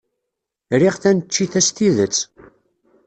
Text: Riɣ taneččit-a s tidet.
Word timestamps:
Riɣ 0.81 0.95
taneččit-a 1.01 1.61
s 1.67 1.69
tidet. 1.75 2.17